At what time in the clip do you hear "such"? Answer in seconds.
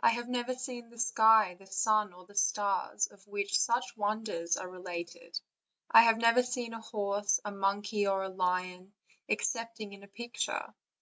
3.60-3.98